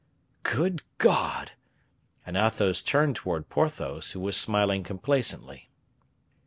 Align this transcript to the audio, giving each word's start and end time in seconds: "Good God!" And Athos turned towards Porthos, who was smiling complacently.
"Good 0.41 0.81
God!" 0.97 1.51
And 2.25 2.35
Athos 2.35 2.81
turned 2.81 3.15
towards 3.17 3.45
Porthos, 3.49 4.13
who 4.13 4.19
was 4.19 4.35
smiling 4.35 4.81
complacently. 4.83 5.69